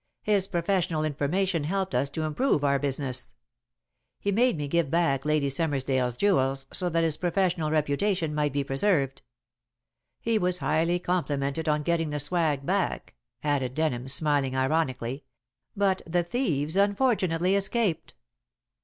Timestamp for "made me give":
4.31-4.89